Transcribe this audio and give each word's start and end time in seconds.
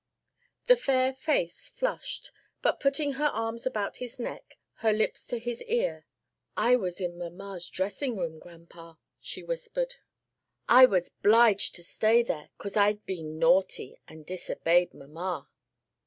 The 0.65 0.75
fair 0.77 1.13
face 1.13 1.69
flushed, 1.69 2.31
but 2.63 2.79
putting 2.79 3.11
her 3.13 3.25
arms 3.27 3.67
about 3.67 3.97
his 3.97 4.17
neck, 4.19 4.57
her 4.77 4.91
lips 4.91 5.21
to 5.27 5.37
his 5.37 5.61
ear, 5.65 6.07
"I 6.57 6.75
was 6.75 6.99
in 6.99 7.19
mamma's 7.19 7.69
dressing 7.69 8.17
room, 8.17 8.39
grandpa," 8.39 8.95
she 9.19 9.43
whispered. 9.43 9.97
"I 10.67 10.87
was 10.87 11.09
'bliged 11.21 11.75
to 11.75 11.83
stay 11.83 12.23
there, 12.23 12.49
'cause 12.57 12.75
I'd 12.75 13.05
been 13.05 13.37
naughty 13.37 13.99
and 14.07 14.25
disobeyed 14.25 14.95
mamma." 14.95 15.47